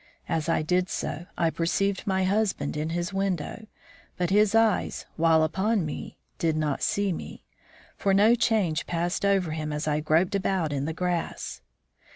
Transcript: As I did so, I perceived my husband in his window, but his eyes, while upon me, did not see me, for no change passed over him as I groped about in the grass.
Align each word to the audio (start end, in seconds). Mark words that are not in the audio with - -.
As 0.27 0.49
I 0.49 0.63
did 0.63 0.89
so, 0.89 1.27
I 1.37 1.51
perceived 1.51 2.07
my 2.07 2.23
husband 2.23 2.75
in 2.75 2.89
his 2.89 3.13
window, 3.13 3.67
but 4.17 4.31
his 4.31 4.55
eyes, 4.55 5.05
while 5.15 5.43
upon 5.43 5.85
me, 5.85 6.17
did 6.39 6.57
not 6.57 6.81
see 6.81 7.13
me, 7.13 7.43
for 7.97 8.11
no 8.11 8.33
change 8.33 8.87
passed 8.87 9.23
over 9.23 9.51
him 9.51 9.71
as 9.71 9.87
I 9.87 9.99
groped 9.99 10.33
about 10.33 10.73
in 10.73 10.85
the 10.85 10.93
grass. 10.93 11.61